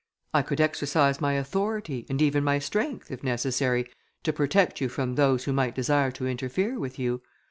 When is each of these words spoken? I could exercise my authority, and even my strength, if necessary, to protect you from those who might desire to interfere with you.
I 0.33 0.41
could 0.41 0.59
exercise 0.59 1.21
my 1.21 1.33
authority, 1.33 2.07
and 2.09 2.23
even 2.23 2.43
my 2.43 2.57
strength, 2.57 3.11
if 3.11 3.21
necessary, 3.23 3.87
to 4.23 4.33
protect 4.33 4.81
you 4.81 4.89
from 4.89 5.13
those 5.13 5.43
who 5.43 5.53
might 5.53 5.75
desire 5.75 6.09
to 6.13 6.27
interfere 6.27 6.79
with 6.79 6.97
you. 6.97 7.21